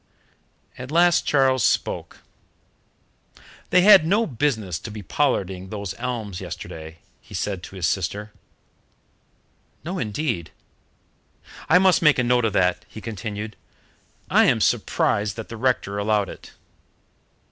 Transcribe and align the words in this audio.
At 0.79 0.89
last 0.89 1.27
Charles 1.27 1.63
spoke. 1.63 2.23
"They 3.69 3.81
had 3.81 4.03
no 4.03 4.25
business 4.25 4.79
to 4.79 4.89
be 4.89 5.03
pollarding 5.03 5.69
those 5.69 5.93
elms 5.99 6.41
yesterday," 6.41 6.97
he 7.21 7.35
said 7.35 7.61
to 7.61 7.75
his 7.75 7.85
sister. 7.85 8.31
"No 9.83 9.99
indeed." 9.99 10.49
"I 11.69 11.77
must 11.77 12.01
make 12.01 12.17
a 12.17 12.23
note 12.23 12.45
of 12.45 12.53
that," 12.53 12.83
he 12.89 12.99
continued. 12.99 13.55
"I 14.27 14.45
am 14.45 14.59
surprised 14.59 15.35
that 15.35 15.49
the 15.49 15.55
rector 15.57 15.99
allowed 15.99 16.29
it." 16.29 16.53